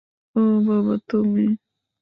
ওহ, 0.35 0.55
বাবা, 0.67 0.95
তুমি। 1.09 1.45